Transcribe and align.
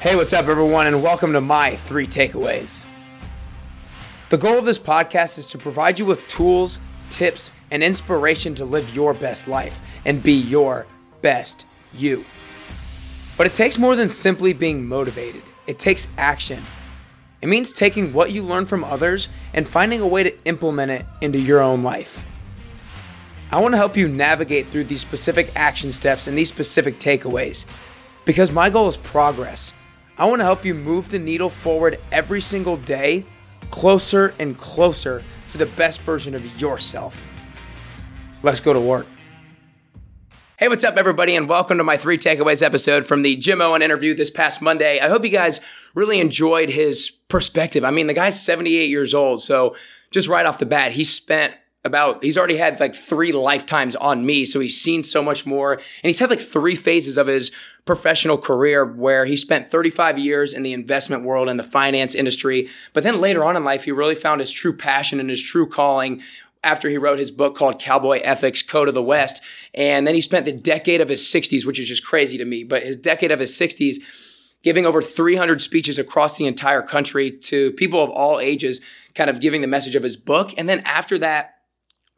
Hey, 0.00 0.16
what's 0.16 0.32
up, 0.32 0.48
everyone, 0.48 0.86
and 0.86 1.02
welcome 1.02 1.34
to 1.34 1.42
my 1.42 1.76
three 1.76 2.06
takeaways. 2.06 2.86
The 4.30 4.38
goal 4.38 4.56
of 4.56 4.64
this 4.64 4.78
podcast 4.78 5.36
is 5.36 5.46
to 5.48 5.58
provide 5.58 5.98
you 5.98 6.06
with 6.06 6.26
tools, 6.26 6.80
tips, 7.10 7.52
and 7.70 7.82
inspiration 7.82 8.54
to 8.54 8.64
live 8.64 8.94
your 8.94 9.12
best 9.12 9.46
life 9.46 9.82
and 10.06 10.22
be 10.22 10.32
your 10.32 10.86
best 11.20 11.66
you. 11.92 12.24
But 13.36 13.46
it 13.46 13.52
takes 13.52 13.76
more 13.76 13.94
than 13.94 14.08
simply 14.08 14.54
being 14.54 14.86
motivated, 14.86 15.42
it 15.66 15.78
takes 15.78 16.08
action. 16.16 16.62
It 17.42 17.50
means 17.50 17.70
taking 17.70 18.14
what 18.14 18.32
you 18.32 18.42
learn 18.42 18.64
from 18.64 18.84
others 18.84 19.28
and 19.52 19.68
finding 19.68 20.00
a 20.00 20.06
way 20.06 20.22
to 20.22 20.44
implement 20.46 20.92
it 20.92 21.04
into 21.20 21.38
your 21.38 21.60
own 21.60 21.82
life. 21.82 22.24
I 23.52 23.60
want 23.60 23.74
to 23.74 23.78
help 23.78 23.98
you 23.98 24.08
navigate 24.08 24.68
through 24.68 24.84
these 24.84 25.02
specific 25.02 25.52
action 25.54 25.92
steps 25.92 26.26
and 26.26 26.38
these 26.38 26.48
specific 26.48 26.98
takeaways 26.98 27.66
because 28.24 28.50
my 28.50 28.70
goal 28.70 28.88
is 28.88 28.96
progress 28.96 29.74
I 30.20 30.26
want 30.26 30.40
to 30.40 30.44
help 30.44 30.66
you 30.66 30.74
move 30.74 31.08
the 31.08 31.18
needle 31.18 31.48
forward 31.48 31.98
every 32.12 32.42
single 32.42 32.76
day, 32.76 33.24
closer 33.70 34.34
and 34.38 34.54
closer 34.58 35.22
to 35.48 35.56
the 35.56 35.64
best 35.64 36.02
version 36.02 36.34
of 36.34 36.60
yourself. 36.60 37.26
Let's 38.42 38.60
go 38.60 38.74
to 38.74 38.80
work. 38.80 39.06
Hey, 40.58 40.68
what's 40.68 40.84
up, 40.84 40.98
everybody, 40.98 41.36
and 41.36 41.48
welcome 41.48 41.78
to 41.78 41.84
my 41.84 41.96
three 41.96 42.18
takeaways 42.18 42.62
episode 42.62 43.06
from 43.06 43.22
the 43.22 43.34
Jim 43.36 43.62
Owen 43.62 43.80
interview 43.80 44.12
this 44.12 44.28
past 44.28 44.60
Monday. 44.60 45.00
I 45.00 45.08
hope 45.08 45.24
you 45.24 45.30
guys 45.30 45.62
really 45.94 46.20
enjoyed 46.20 46.68
his 46.68 47.10
perspective. 47.28 47.82
I 47.82 47.90
mean, 47.90 48.06
the 48.06 48.12
guy's 48.12 48.38
78 48.44 48.90
years 48.90 49.14
old, 49.14 49.40
so 49.40 49.74
just 50.10 50.28
right 50.28 50.44
off 50.44 50.58
the 50.58 50.66
bat, 50.66 50.92
he 50.92 51.02
spent 51.02 51.54
about 51.84 52.22
he's 52.22 52.36
already 52.36 52.56
had 52.56 52.78
like 52.78 52.94
three 52.94 53.32
lifetimes 53.32 53.96
on 53.96 54.26
me 54.26 54.44
so 54.44 54.60
he's 54.60 54.80
seen 54.80 55.02
so 55.02 55.22
much 55.22 55.46
more. 55.46 55.74
And 55.74 55.84
he's 56.02 56.18
had 56.18 56.30
like 56.30 56.40
three 56.40 56.74
phases 56.74 57.16
of 57.16 57.26
his 57.26 57.52
professional 57.86 58.36
career 58.36 58.84
where 58.84 59.24
he 59.24 59.36
spent 59.36 59.70
35 59.70 60.18
years 60.18 60.52
in 60.52 60.62
the 60.62 60.74
investment 60.74 61.24
world 61.24 61.48
and 61.48 61.58
the 61.58 61.64
finance 61.64 62.14
industry. 62.14 62.68
But 62.92 63.02
then 63.02 63.20
later 63.20 63.44
on 63.44 63.56
in 63.56 63.64
life 63.64 63.84
he 63.84 63.92
really 63.92 64.14
found 64.14 64.40
his 64.40 64.52
true 64.52 64.76
passion 64.76 65.20
and 65.20 65.30
his 65.30 65.42
true 65.42 65.66
calling 65.66 66.22
after 66.62 66.90
he 66.90 66.98
wrote 66.98 67.18
his 67.18 67.30
book 67.30 67.56
called 67.56 67.80
Cowboy 67.80 68.20
Ethics 68.22 68.62
Code 68.62 68.88
of 68.88 68.94
the 68.94 69.02
West. 69.02 69.40
And 69.72 70.06
then 70.06 70.14
he 70.14 70.20
spent 70.20 70.44
the 70.44 70.52
decade 70.52 71.00
of 71.00 71.08
his 71.08 71.22
60s 71.22 71.64
which 71.64 71.80
is 71.80 71.88
just 71.88 72.04
crazy 72.04 72.36
to 72.36 72.44
me 72.44 72.62
but 72.62 72.82
his 72.82 72.96
decade 72.96 73.32
of 73.32 73.40
his 73.40 73.56
60s 73.58 73.96
giving 74.62 74.84
over 74.84 75.00
300 75.00 75.62
speeches 75.62 75.98
across 75.98 76.36
the 76.36 76.46
entire 76.46 76.82
country 76.82 77.30
to 77.30 77.72
people 77.72 78.04
of 78.04 78.10
all 78.10 78.38
ages 78.38 78.82
kind 79.14 79.30
of 79.30 79.40
giving 79.40 79.62
the 79.62 79.66
message 79.66 79.94
of 79.94 80.02
his 80.02 80.18
book. 80.18 80.52
And 80.58 80.68
then 80.68 80.80
after 80.80 81.18
that 81.18 81.59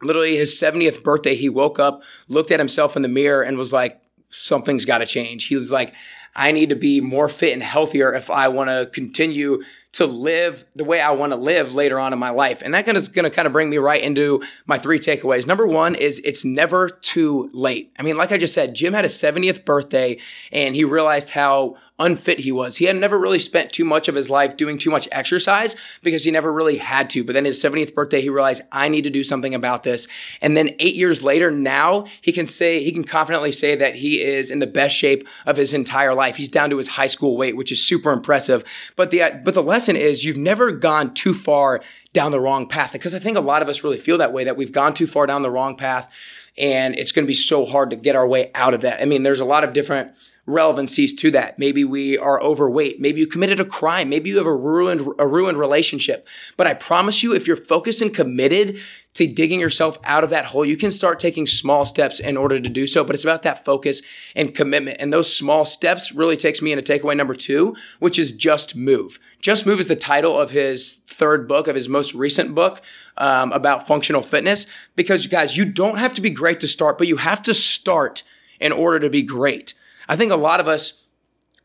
literally 0.03 0.35
his 0.35 0.53
70th 0.53 1.03
birthday, 1.03 1.35
he 1.35 1.49
woke 1.49 1.79
up, 1.79 2.03
looked 2.27 2.51
at 2.51 2.59
himself 2.59 2.95
in 2.95 3.01
the 3.01 3.07
mirror, 3.07 3.41
and 3.41 3.57
was 3.57 3.73
like, 3.73 4.01
something's 4.29 4.85
got 4.85 4.99
to 4.99 5.05
change. 5.05 5.45
He 5.45 5.55
was 5.55 5.71
like, 5.71 5.93
I 6.35 6.51
need 6.51 6.69
to 6.69 6.75
be 6.75 6.99
more 6.99 7.29
fit 7.29 7.53
and 7.53 7.61
healthier 7.61 8.13
if 8.13 8.31
I 8.31 8.47
want 8.47 8.69
to 8.69 8.89
continue 8.91 9.63
to 9.93 10.07
live 10.07 10.65
the 10.75 10.83
way 10.83 10.99
I 10.99 11.11
want 11.11 11.31
to 11.33 11.35
live 11.37 11.75
later 11.75 11.99
on 11.99 12.13
in 12.13 12.19
my 12.19 12.31
life. 12.31 12.63
And 12.63 12.73
that 12.73 12.87
is 12.87 13.07
going 13.07 13.29
to 13.29 13.29
kind 13.29 13.45
of 13.45 13.51
bring 13.51 13.69
me 13.69 13.77
right 13.77 14.01
into 14.01 14.43
my 14.65 14.79
three 14.79 14.99
takeaways. 14.99 15.45
Number 15.45 15.67
one 15.67 15.93
is 15.93 16.19
it's 16.25 16.43
never 16.43 16.89
too 16.89 17.51
late. 17.53 17.93
I 17.99 18.01
mean, 18.01 18.17
like 18.17 18.31
I 18.31 18.39
just 18.39 18.55
said, 18.55 18.73
Jim 18.73 18.93
had 18.93 19.05
a 19.05 19.09
70th 19.09 19.65
birthday 19.65 20.17
and 20.51 20.75
he 20.75 20.83
realized 20.83 21.29
how 21.29 21.77
unfit 21.99 22.39
he 22.39 22.51
was. 22.51 22.77
He 22.77 22.85
had 22.85 22.95
never 22.95 23.19
really 23.19 23.39
spent 23.39 23.71
too 23.71 23.85
much 23.85 24.07
of 24.07 24.15
his 24.15 24.29
life 24.29 24.57
doing 24.57 24.77
too 24.77 24.89
much 24.89 25.07
exercise 25.11 25.75
because 26.01 26.23
he 26.23 26.31
never 26.31 26.51
really 26.51 26.77
had 26.77 27.09
to. 27.11 27.23
But 27.23 27.33
then 27.33 27.45
his 27.45 27.61
70th 27.61 27.93
birthday, 27.93 28.19
he 28.21 28.29
realized 28.29 28.63
I 28.71 28.87
need 28.87 29.03
to 29.03 29.11
do 29.11 29.23
something 29.23 29.53
about 29.53 29.83
this. 29.83 30.07
And 30.41 30.57
then 30.57 30.71
eight 30.79 30.95
years 30.95 31.21
later, 31.21 31.51
now 31.51 32.05
he 32.21 32.31
can 32.31 32.47
say, 32.47 32.83
he 32.83 32.91
can 32.91 33.03
confidently 33.03 33.51
say 33.51 33.75
that 33.75 33.95
he 33.95 34.21
is 34.21 34.49
in 34.49 34.59
the 34.59 34.67
best 34.67 34.95
shape 34.95 35.27
of 35.45 35.55
his 35.55 35.73
entire 35.73 36.15
life. 36.15 36.35
He's 36.35 36.49
down 36.49 36.71
to 36.71 36.77
his 36.77 36.87
high 36.87 37.07
school 37.07 37.37
weight, 37.37 37.55
which 37.55 37.71
is 37.71 37.85
super 37.85 38.11
impressive. 38.11 38.63
But 38.95 39.11
the, 39.11 39.41
but 39.43 39.53
the 39.53 39.63
lesson 39.63 39.95
is 39.95 40.25
you've 40.25 40.35
never 40.37 40.71
gone 40.71 41.13
too 41.13 41.33
far 41.33 41.81
down 42.11 42.31
the 42.31 42.39
wrong 42.39 42.67
path 42.67 42.91
because 42.91 43.13
I 43.13 43.19
think 43.19 43.37
a 43.37 43.41
lot 43.41 43.61
of 43.61 43.69
us 43.69 43.83
really 43.83 43.97
feel 43.97 44.17
that 44.17 44.33
way, 44.33 44.43
that 44.43 44.57
we've 44.57 44.71
gone 44.71 44.93
too 44.93 45.07
far 45.07 45.27
down 45.27 45.43
the 45.43 45.51
wrong 45.51 45.75
path 45.75 46.11
and 46.57 46.95
it's 46.95 47.11
going 47.11 47.25
to 47.25 47.27
be 47.27 47.33
so 47.33 47.65
hard 47.65 47.89
to 47.89 47.95
get 47.95 48.15
our 48.15 48.27
way 48.27 48.51
out 48.53 48.73
of 48.73 48.81
that. 48.81 49.01
I 49.01 49.05
mean, 49.05 49.23
there's 49.23 49.39
a 49.39 49.45
lot 49.45 49.63
of 49.63 49.73
different 49.73 50.11
relevancies 50.45 51.15
to 51.15 51.31
that. 51.31 51.57
Maybe 51.57 51.85
we 51.85 52.17
are 52.17 52.41
overweight. 52.41 52.99
Maybe 52.99 53.21
you 53.21 53.27
committed 53.27 53.59
a 53.59 53.65
crime. 53.65 54.09
Maybe 54.09 54.29
you 54.29 54.37
have 54.37 54.45
a 54.45 54.55
ruined, 54.55 55.01
a 55.17 55.25
ruined 55.25 55.57
relationship. 55.57 56.27
But 56.57 56.67
I 56.67 56.73
promise 56.73 57.23
you, 57.23 57.33
if 57.33 57.47
you're 57.47 57.55
focused 57.55 58.01
and 58.01 58.13
committed 58.13 58.77
to 59.13 59.27
digging 59.27 59.59
yourself 59.59 59.97
out 60.03 60.23
of 60.23 60.31
that 60.31 60.45
hole, 60.45 60.65
you 60.65 60.75
can 60.75 60.91
start 60.91 61.19
taking 61.19 61.47
small 61.47 61.85
steps 61.85 62.19
in 62.19 62.35
order 62.35 62.59
to 62.59 62.67
do 62.67 62.85
so. 62.85 63.05
But 63.05 63.15
it's 63.15 63.23
about 63.23 63.43
that 63.43 63.63
focus 63.63 64.01
and 64.35 64.53
commitment. 64.53 64.97
And 64.99 65.13
those 65.13 65.33
small 65.33 65.63
steps 65.65 66.11
really 66.11 66.35
takes 66.35 66.61
me 66.61 66.73
into 66.73 66.83
takeaway 66.83 67.15
number 67.15 67.35
two, 67.35 67.77
which 67.99 68.19
is 68.19 68.35
just 68.35 68.75
move. 68.75 69.19
Just 69.39 69.65
Move 69.65 69.79
is 69.79 69.87
the 69.87 69.95
title 69.95 70.39
of 70.39 70.51
his 70.51 71.01
third 71.07 71.47
book, 71.47 71.67
of 71.67 71.75
his 71.75 71.87
most 71.87 72.13
recent 72.13 72.53
book 72.53 72.81
um, 73.17 73.51
about 73.53 73.87
functional 73.87 74.23
fitness. 74.23 74.67
Because, 74.95 75.27
guys, 75.27 75.55
you 75.55 75.63
don't 75.63 75.99
have 75.99 76.13
to 76.15 76.21
be 76.21 76.29
great 76.29 76.59
to 76.61 76.67
start, 76.67 76.97
but 76.97 77.07
you 77.07 77.17
have 77.17 77.43
to 77.43 77.53
start 77.53 78.23
in 78.59 78.73
order 78.73 78.99
to 78.99 79.09
be 79.09 79.21
great. 79.21 79.73
I 80.07 80.15
think 80.15 80.31
a 80.31 80.37
lot 80.37 80.59
of 80.59 80.67
us, 80.67 81.05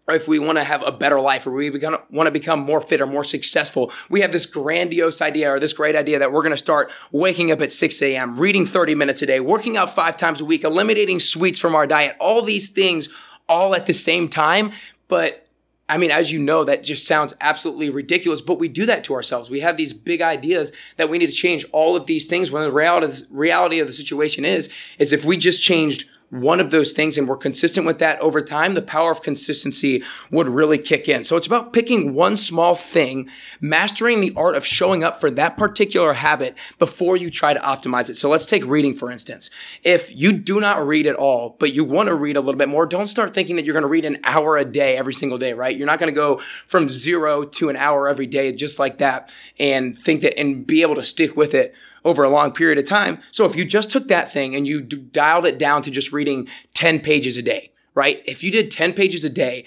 if 0.09 0.27
we 0.27 0.39
want 0.39 0.57
to 0.59 0.65
have 0.65 0.87
a 0.87 0.93
better 0.93 1.21
life 1.21 1.47
or 1.47 1.51
we 1.51 1.71
become, 1.71 1.99
want 2.11 2.27
to 2.27 2.31
become 2.31 2.61
more 2.61 2.81
fit 2.81 3.01
or 3.01 3.07
more 3.07 3.25
successful, 3.25 3.93
we 4.09 4.21
have 4.23 4.33
this 4.33 4.47
grandiose 4.47 5.21
idea 5.21 5.53
or 5.53 5.61
this 5.61 5.73
great 5.73 5.97
idea 5.97 6.19
that 6.19 6.33
we're 6.33 6.43
going 6.43 6.53
to 6.53 6.57
start 6.57 6.91
waking 7.13 7.51
up 7.51 7.61
at 7.61 7.73
6 7.73 8.03
a.m., 8.03 8.37
reading 8.37 8.65
30 8.65 8.95
minutes 8.95 9.23
a 9.23 9.27
day, 9.27 9.41
working 9.41 9.77
out 9.77 9.95
five 9.95 10.17
times 10.17 10.41
a 10.41 10.45
week, 10.45 10.65
eliminating 10.65 11.21
sweets 11.21 11.59
from 11.59 11.75
our 11.75 11.87
diet, 11.87 12.17
all 12.21 12.43
these 12.43 12.71
things 12.71 13.09
all 13.49 13.75
at 13.75 13.87
the 13.87 13.95
same 13.95 14.29
time. 14.29 14.73
But 15.09 15.49
I 15.89 15.97
mean, 15.97 16.11
as 16.11 16.31
you 16.31 16.39
know, 16.39 16.65
that 16.65 16.85
just 16.85 17.07
sounds 17.07 17.35
absolutely 17.41 17.89
ridiculous, 17.89 18.43
but 18.43 18.59
we 18.59 18.69
do 18.69 18.85
that 18.87 19.05
to 19.05 19.15
ourselves. 19.15 19.49
We 19.49 19.61
have 19.61 19.79
these 19.79 19.95
big 19.95 20.21
ideas 20.21 20.71
that 20.97 21.09
we 21.09 21.17
need 21.17 21.29
to 21.29 21.33
change 21.33 21.65
all 21.73 21.97
of 21.97 22.07
these 22.07 22.27
things 22.27 22.51
when 22.51 22.63
the 22.63 22.71
reality, 22.71 23.23
reality 23.31 23.79
of 23.79 23.87
the 23.87 23.95
situation 23.95 24.45
is, 24.45 24.71
is 24.99 25.15
if 25.15 25.25
we 25.25 25.39
just 25.39 25.63
changed 25.63 26.09
one 26.31 26.61
of 26.61 26.71
those 26.71 26.93
things 26.93 27.17
and 27.17 27.27
we're 27.27 27.37
consistent 27.37 27.87
with 27.87 27.99
that 28.01 28.21
over 28.21 28.43
time, 28.43 28.75
the 28.75 28.83
power 28.83 29.11
of 29.11 29.23
consistency 29.23 30.03
would 30.31 30.49
really 30.49 30.77
kick 30.77 31.09
in. 31.09 31.25
So 31.25 31.37
it's 31.37 31.47
about 31.47 31.73
picking 31.73 32.15
one 32.15 32.37
small 32.37 32.75
thing, 32.75 33.31
mastering 33.61 34.21
the 34.21 34.35
art 34.37 34.55
of 34.55 34.67
showing 34.67 35.03
up 35.03 35.21
for 35.21 35.31
that 35.33 35.57
particular 35.57 36.13
habit 36.13 36.55
before 36.79 37.17
you 37.17 37.31
try 37.31 37.55
to 37.55 37.61
optimize 37.61 38.11
it. 38.11 38.19
So 38.19 38.29
let's 38.29 38.47
take 38.47 38.65
reading, 38.67 38.93
for 38.93 39.11
instance. 39.11 39.49
If 39.83 40.15
you 40.15 40.33
do 40.33 40.61
not 40.61 40.87
read 40.87 41.07
at 41.07 41.17
all, 41.17 41.57
but 41.59 41.73
you 41.73 41.85
want 41.85 42.09
to 42.09 42.15
read 42.15 42.37
a 42.37 42.41
little 42.41 42.59
bit 42.59 42.69
more, 42.69 42.85
don't 42.85 43.07
start 43.07 43.33
thinking 43.33 43.57
that 43.57 43.65
you're 43.65 43.73
going 43.73 43.83
to 43.83 43.89
read 43.89 44.05
an 44.05 44.19
hour 44.25 44.59
a 44.59 44.65
day 44.65 44.97
every 44.99 45.15
single 45.15 45.39
day, 45.39 45.55
right? 45.55 45.77
You're 45.77 45.87
not 45.87 45.99
going 45.99 46.13
to 46.13 46.17
go 46.17 46.43
from 46.67 46.91
zero 46.91 47.45
to 47.45 47.71
an 47.71 47.77
hour 47.77 48.09
every 48.09 48.27
day 48.27 48.53
just 48.53 48.79
like 48.79 48.99
that 48.99 49.33
and 49.59 49.97
think 49.97 50.21
that 50.23 50.39
and 50.39 50.67
be 50.67 50.83
able 50.83 50.97
to 50.97 51.03
stick 51.03 51.37
with 51.37 51.55
it 51.55 51.75
over 52.09 52.25
a 52.25 52.29
long 52.29 52.53
period 52.53 52.79
of 52.79 52.87
time. 52.87 53.21
So 53.31 53.45
if 53.45 53.55
you 53.55 53.65
just 53.65 53.91
took 53.91 54.09
that 54.09 54.33
thing 54.33 54.55
and 54.55 54.67
you 54.67 54.81
d- 54.81 54.97
dialed 54.97 55.47
it 55.47 55.59
down 55.59 55.83
to 55.83 55.91
just 55.91 56.13
reading 56.13 56.49
10 56.75 57.01
pages 57.01 57.37
a 57.37 57.43
day, 57.43 57.73
right? 57.95 58.23
If 58.27 58.43
you 58.43 58.51
did 58.51 58.71
10 58.71 58.93
pages 58.93 59.25
a 59.25 59.31
day 59.31 59.65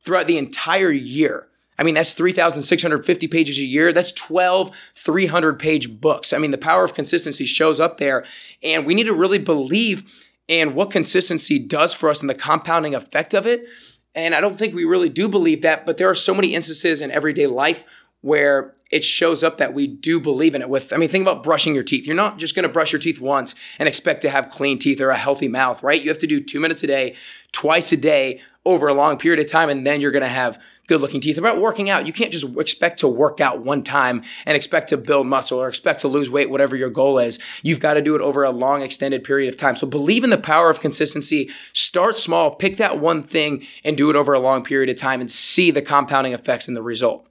throughout 0.00 0.26
the 0.26 0.38
entire 0.38 0.90
year, 0.90 1.48
I 1.78 1.84
mean, 1.84 1.94
that's 1.94 2.12
3,650 2.12 3.28
pages 3.28 3.58
a 3.58 3.62
year. 3.62 3.92
That's 3.92 4.12
12 4.12 4.72
300 4.96 5.58
page 5.58 6.00
books. 6.00 6.32
I 6.32 6.38
mean, 6.38 6.50
the 6.50 6.58
power 6.58 6.84
of 6.84 6.94
consistency 6.94 7.44
shows 7.44 7.78
up 7.78 7.98
there. 7.98 8.24
And 8.62 8.84
we 8.84 8.94
need 8.94 9.04
to 9.04 9.14
really 9.14 9.38
believe 9.38 10.26
in 10.48 10.74
what 10.74 10.90
consistency 10.90 11.58
does 11.58 11.94
for 11.94 12.10
us 12.10 12.20
and 12.20 12.28
the 12.28 12.34
compounding 12.34 12.94
effect 12.94 13.32
of 13.32 13.46
it. 13.46 13.66
And 14.14 14.34
I 14.34 14.40
don't 14.40 14.58
think 14.58 14.74
we 14.74 14.84
really 14.84 15.10
do 15.10 15.28
believe 15.28 15.62
that, 15.62 15.86
but 15.86 15.98
there 15.98 16.10
are 16.10 16.14
so 16.14 16.34
many 16.34 16.54
instances 16.54 17.00
in 17.00 17.10
everyday 17.10 17.46
life 17.46 17.84
where 18.22 18.74
it 18.90 19.04
shows 19.04 19.42
up 19.42 19.58
that 19.58 19.74
we 19.74 19.86
do 19.86 20.20
believe 20.20 20.54
in 20.54 20.62
it 20.62 20.68
with 20.68 20.92
i 20.92 20.96
mean 20.96 21.08
think 21.08 21.22
about 21.22 21.42
brushing 21.42 21.74
your 21.74 21.84
teeth. 21.84 22.06
You're 22.06 22.16
not 22.16 22.38
just 22.38 22.54
going 22.54 22.64
to 22.64 22.72
brush 22.72 22.92
your 22.92 23.00
teeth 23.00 23.20
once 23.20 23.54
and 23.78 23.88
expect 23.88 24.22
to 24.22 24.30
have 24.30 24.48
clean 24.48 24.78
teeth 24.78 25.00
or 25.00 25.10
a 25.10 25.16
healthy 25.16 25.48
mouth 25.48 25.82
right? 25.82 26.00
You 26.00 26.08
have 26.08 26.18
to 26.18 26.26
do 26.26 26.40
two 26.40 26.60
minutes 26.60 26.82
a 26.82 26.86
day 26.86 27.16
twice 27.52 27.92
a 27.92 27.96
day 27.96 28.40
over 28.64 28.88
a 28.88 28.94
long 28.94 29.18
period 29.18 29.40
of 29.40 29.50
time 29.50 29.70
and 29.70 29.86
then 29.86 30.00
you're 30.00 30.10
going 30.10 30.22
to 30.22 30.28
have 30.28 30.60
good 30.88 31.00
looking 31.00 31.20
teeth 31.20 31.38
about 31.38 31.60
working 31.60 31.90
out. 31.90 32.06
You 32.06 32.12
can't 32.12 32.32
just 32.32 32.56
expect 32.58 33.00
to 33.00 33.08
work 33.08 33.40
out 33.40 33.60
one 33.60 33.82
time 33.82 34.24
and 34.46 34.56
expect 34.56 34.88
to 34.88 34.96
build 34.96 35.26
muscle 35.26 35.58
or 35.58 35.68
expect 35.68 36.00
to 36.00 36.08
lose 36.08 36.30
weight 36.30 36.50
whatever 36.50 36.74
your 36.74 36.90
goal 36.90 37.18
is. 37.18 37.38
You've 37.62 37.80
got 37.80 37.94
to 37.94 38.02
do 38.02 38.16
it 38.16 38.22
over 38.22 38.42
a 38.42 38.50
long 38.50 38.82
extended 38.82 39.22
period 39.22 39.48
of 39.48 39.56
time. 39.56 39.76
So 39.76 39.86
believe 39.86 40.24
in 40.24 40.30
the 40.30 40.38
power 40.38 40.70
of 40.70 40.80
consistency. 40.80 41.50
Start 41.74 42.16
small 42.16 42.54
pick 42.54 42.78
that 42.78 42.98
one 42.98 43.22
thing 43.22 43.66
and 43.84 43.96
do 43.96 44.10
it 44.10 44.16
over 44.16 44.32
a 44.32 44.40
long 44.40 44.64
period 44.64 44.88
of 44.88 44.96
time 44.96 45.20
and 45.20 45.30
see 45.30 45.70
the 45.70 45.82
compounding 45.82 46.32
effects 46.32 46.68
and 46.68 46.76
the 46.76 46.82
result 46.82 47.27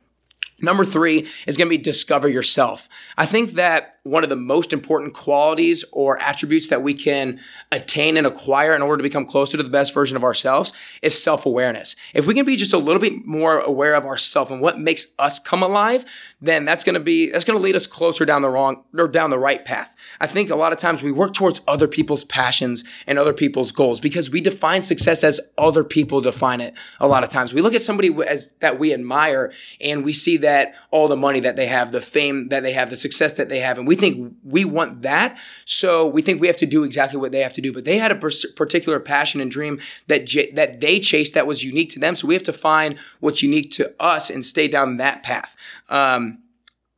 Number 0.62 0.84
three 0.86 1.28
is 1.46 1.58
going 1.58 1.68
to 1.68 1.78
be 1.78 1.78
discover 1.78 2.28
yourself. 2.28 2.90
I 3.18 3.26
think 3.26 3.52
that 3.52 3.97
one 4.08 4.24
of 4.24 4.30
the 4.30 4.36
most 4.36 4.74
important 4.74 5.14
qualities 5.14 5.84
or 5.92 6.20
attributes 6.22 6.70
that 6.70 6.82
we 6.82 6.94
can 6.94 7.40
attain 7.72 8.18
and 8.18 8.26
acquire 8.26 8.74
in 8.74 8.82
order 8.82 8.98
to 8.98 9.04
become 9.04 9.26
closer 9.26 9.58
to 9.58 9.64
the 9.64 9.70
best 9.70 9.94
version 9.94 10.16
of 10.16 10.24
ourselves 10.24 10.74
is 11.02 11.22
self 11.22 11.46
awareness. 11.46 11.96
If 12.14 12.26
we 12.26 12.34
can 12.34 12.46
be 12.46 12.56
just 12.56 12.74
a 12.74 12.78
little 12.78 13.02
bit 13.02 13.26
more 13.26 13.60
aware 13.60 13.96
of 13.96 14.06
ourselves 14.06 14.50
and 14.52 14.62
what 14.62 14.80
makes 14.80 15.08
us 15.20 15.40
come 15.40 15.62
alive, 15.62 16.06
then 16.42 16.66
that's 16.66 16.84
going 16.84 16.94
to 16.94 17.00
be, 17.00 17.32
that's 17.32 17.46
going 17.46 17.58
to 17.58 17.64
lead 17.64 17.76
us 17.76 17.88
closer 17.88 18.26
down 18.26 18.42
the 18.42 18.50
wrong 18.50 18.84
or 18.98 19.08
down 19.08 19.30
the 19.30 19.40
right 19.40 19.66
path. 19.66 19.96
I 20.22 20.28
think 20.28 20.50
a 20.50 20.56
lot 20.56 20.72
of 20.72 20.80
times 20.80 21.04
we 21.04 21.12
work 21.12 21.34
towards 21.34 21.62
other 21.68 21.88
people's 21.88 22.24
passions 22.24 22.84
and 23.06 23.20
other 23.20 23.34
people's 23.34 23.72
goals 23.72 24.00
because 24.00 24.30
we 24.30 24.42
define 24.42 24.84
success 24.84 25.24
as 25.24 25.40
other 25.58 25.84
people 25.84 26.22
define 26.22 26.62
it. 26.62 26.74
A 27.00 27.08
lot 27.08 27.24
of 27.24 27.30
times 27.30 27.54
we 27.54 27.62
look 27.62 27.74
at 27.74 27.82
somebody 27.82 28.16
as, 28.26 28.46
that 28.62 28.80
we 28.80 28.94
admire 28.94 29.52
and 29.82 30.06
we 30.06 30.14
see 30.14 30.38
that 30.38 30.76
all 30.92 31.08
the 31.08 31.18
money 31.18 31.42
that 31.42 31.56
they 31.56 31.68
have, 31.68 31.92
the 31.92 32.02
fame 32.02 32.48
that 32.50 32.64
they 32.64 32.72
have, 32.72 32.90
the 32.90 32.96
success 32.96 33.34
that 33.34 33.50
they 33.50 33.60
have, 33.60 33.78
and 33.78 33.88
we 33.88 33.97
think 33.98 34.36
we 34.44 34.64
want 34.64 35.02
that. 35.02 35.38
So 35.66 36.08
we 36.08 36.22
think 36.22 36.40
we 36.40 36.48
have 36.48 36.58
to 36.58 36.66
do 36.66 36.84
exactly 36.84 37.20
what 37.20 37.32
they 37.32 37.42
have 37.42 37.54
to 37.54 37.62
do. 37.62 37.74
But 37.74 37.86
they 37.86 37.98
had 37.98 38.12
a 38.12 38.16
particular 38.16 39.00
passion 39.00 39.42
and 39.42 39.52
dream 39.52 39.80
that 40.08 40.26
j- 40.26 40.52
that 40.52 40.80
they 40.80 41.00
chased 41.00 41.34
that 41.34 41.48
was 41.48 41.64
unique 41.64 41.90
to 41.92 42.00
them. 42.00 42.16
So 42.16 42.28
we 42.28 42.34
have 42.34 42.44
to 42.44 42.54
find 42.54 42.98
what's 43.20 43.44
unique 43.44 43.72
to 43.72 43.94
us 44.00 44.30
and 44.30 44.46
stay 44.46 44.68
down 44.68 44.98
that 44.98 45.24
path. 45.24 45.58
Um, 45.90 46.40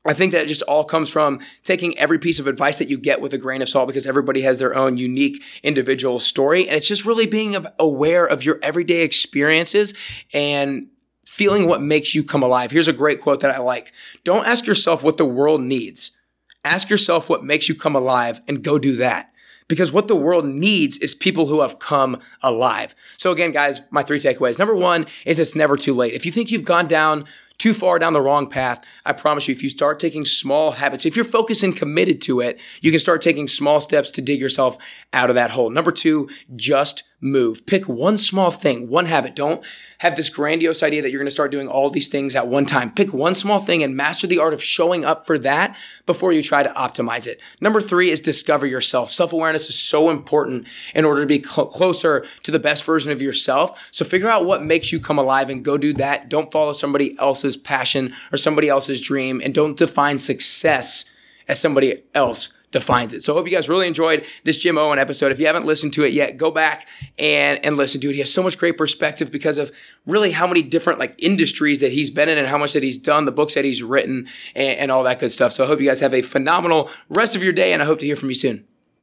I 0.05 0.13
think 0.13 0.31
that 0.31 0.47
just 0.47 0.61
all 0.63 0.85
comes 0.85 1.09
from 1.09 1.39
taking 1.63 1.97
every 1.99 2.19
piece 2.19 2.39
of 2.39 2.47
advice 2.47 2.79
that 2.79 2.87
you 2.87 2.97
get 2.97 3.19
with 3.19 3.33
a 3.33 3.37
grain 3.37 3.61
of 3.61 3.67
salt 3.67 3.87
because 3.87 4.07
everybody 4.07 4.41
has 4.41 4.57
their 4.57 4.75
own 4.75 4.97
unique 4.97 5.43
individual 5.61 6.19
story. 6.19 6.67
And 6.67 6.77
it's 6.77 6.87
just 6.87 7.05
really 7.05 7.25
being 7.25 7.55
aware 7.77 8.25
of 8.25 8.43
your 8.43 8.59
everyday 8.63 9.01
experiences 9.01 9.93
and 10.33 10.87
feeling 11.25 11.67
what 11.67 11.81
makes 11.81 12.15
you 12.15 12.23
come 12.23 12.43
alive. 12.43 12.71
Here's 12.71 12.87
a 12.87 12.93
great 12.93 13.21
quote 13.21 13.41
that 13.41 13.53
I 13.53 13.59
like 13.59 13.91
Don't 14.23 14.47
ask 14.47 14.65
yourself 14.65 15.03
what 15.03 15.17
the 15.17 15.25
world 15.25 15.61
needs. 15.61 16.17
Ask 16.63 16.89
yourself 16.89 17.29
what 17.29 17.43
makes 17.43 17.69
you 17.69 17.75
come 17.75 17.95
alive 17.95 18.41
and 18.47 18.63
go 18.63 18.77
do 18.77 18.95
that. 18.97 19.31
Because 19.67 19.91
what 19.91 20.07
the 20.07 20.15
world 20.15 20.45
needs 20.45 20.97
is 20.97 21.13
people 21.13 21.45
who 21.45 21.61
have 21.61 21.79
come 21.79 22.19
alive. 22.41 22.95
So 23.17 23.31
again, 23.31 23.51
guys, 23.51 23.81
my 23.91 24.01
three 24.01 24.19
takeaways. 24.19 24.57
Number 24.57 24.75
one 24.75 25.05
is 25.25 25.39
it's 25.39 25.55
never 25.55 25.77
too 25.77 25.93
late. 25.93 26.13
If 26.13 26.25
you 26.25 26.31
think 26.31 26.49
you've 26.51 26.65
gone 26.65 26.87
down 26.87 27.25
too 27.59 27.73
far 27.73 27.99
down 27.99 28.13
the 28.13 28.21
wrong 28.21 28.49
path, 28.49 28.83
I 29.05 29.13
promise 29.13 29.47
you, 29.47 29.51
if 29.53 29.61
you 29.61 29.69
start 29.69 29.99
taking 29.99 30.25
small 30.25 30.71
habits, 30.71 31.05
if 31.05 31.15
you're 31.15 31.25
focused 31.25 31.61
and 31.61 31.75
committed 31.75 32.21
to 32.23 32.39
it, 32.39 32.57
you 32.81 32.89
can 32.89 32.99
start 32.99 33.21
taking 33.21 33.47
small 33.47 33.81
steps 33.81 34.11
to 34.11 34.21
dig 34.21 34.39
yourself 34.39 34.77
out 35.13 35.29
of 35.29 35.35
that 35.35 35.51
hole. 35.51 35.69
Number 35.69 35.91
two, 35.91 36.29
just 36.55 37.03
move. 37.21 37.65
Pick 37.65 37.87
one 37.87 38.17
small 38.17 38.51
thing, 38.51 38.87
one 38.87 39.05
habit. 39.05 39.35
Don't 39.35 39.63
have 39.99 40.15
this 40.15 40.29
grandiose 40.29 40.81
idea 40.81 41.01
that 41.01 41.11
you're 41.11 41.19
going 41.19 41.27
to 41.27 41.31
start 41.31 41.51
doing 41.51 41.67
all 41.67 41.89
these 41.89 42.07
things 42.07 42.35
at 42.35 42.47
one 42.47 42.65
time. 42.65 42.91
Pick 42.91 43.13
one 43.13 43.35
small 43.35 43.59
thing 43.59 43.83
and 43.83 43.95
master 43.95 44.27
the 44.27 44.39
art 44.39 44.53
of 44.53 44.63
showing 44.63 45.03
up 45.03 45.25
for 45.25 45.37
that 45.39 45.75
before 46.05 46.31
you 46.31 46.41
try 46.41 46.63
to 46.63 46.69
optimize 46.69 47.27
it. 47.27 47.39
Number 47.59 47.81
three 47.81 48.09
is 48.09 48.21
discover 48.21 48.65
yourself. 48.65 49.09
Self 49.09 49.33
awareness 49.33 49.69
is 49.69 49.77
so 49.77 50.09
important 50.09 50.67
in 50.95 51.05
order 51.05 51.21
to 51.21 51.27
be 51.27 51.43
cl- 51.43 51.67
closer 51.67 52.25
to 52.43 52.51
the 52.51 52.59
best 52.59 52.85
version 52.85 53.11
of 53.11 53.21
yourself. 53.21 53.79
So 53.91 54.05
figure 54.05 54.29
out 54.29 54.45
what 54.45 54.63
makes 54.63 54.91
you 54.91 54.99
come 54.99 55.17
alive 55.17 55.49
and 55.49 55.65
go 55.65 55.77
do 55.77 55.93
that. 55.93 56.29
Don't 56.29 56.51
follow 56.51 56.73
somebody 56.73 57.17
else's 57.49 57.61
passion 57.61 58.13
or 58.31 58.37
somebody 58.37 58.69
else's 58.69 59.01
dream 59.01 59.41
and 59.43 59.53
don't 59.53 59.77
define 59.77 60.17
success 60.17 61.05
as 61.47 61.59
somebody 61.59 62.03
else 62.13 62.55
defines 62.71 63.15
it. 63.15 63.23
So 63.23 63.33
I 63.33 63.37
hope 63.37 63.47
you 63.47 63.55
guys 63.55 63.67
really 63.67 63.87
enjoyed 63.87 64.23
this 64.43 64.59
Jim 64.59 64.77
Owen 64.77 64.99
episode. 64.99 65.31
If 65.31 65.39
you 65.39 65.47
haven't 65.47 65.65
listened 65.65 65.93
to 65.93 66.03
it 66.03 66.13
yet, 66.13 66.37
go 66.37 66.51
back 66.51 66.87
and, 67.17 67.63
and 67.65 67.75
listen 67.75 67.99
to 68.01 68.09
it. 68.09 68.13
He 68.13 68.19
has 68.19 68.31
so 68.31 68.43
much 68.43 68.59
great 68.59 68.77
perspective 68.77 69.31
because 69.31 69.57
of 69.57 69.71
really 70.05 70.29
how 70.31 70.45
many 70.45 70.61
different 70.61 70.99
like 70.99 71.15
industries 71.17 71.79
that 71.79 71.91
he's 71.91 72.11
been 72.11 72.29
in 72.29 72.37
and 72.37 72.47
how 72.47 72.59
much 72.59 72.73
that 72.73 72.83
he's 72.83 72.99
done, 72.99 73.25
the 73.25 73.31
books 73.31 73.55
that 73.55 73.65
he's 73.65 73.81
written 73.81 74.27
and, 74.53 74.77
and 74.77 74.91
all 74.91 75.03
that 75.03 75.19
good 75.19 75.31
stuff. 75.31 75.53
So 75.53 75.63
I 75.63 75.67
hope 75.67 75.79
you 75.79 75.87
guys 75.87 75.99
have 76.01 76.13
a 76.13 76.21
phenomenal 76.21 76.91
rest 77.09 77.35
of 77.35 77.41
your 77.41 77.53
day 77.53 77.73
and 77.73 77.81
I 77.81 77.85
hope 77.85 77.99
to 78.01 78.05
hear 78.05 78.15
from 78.15 78.29
you 78.29 78.35
soon. 78.35 78.68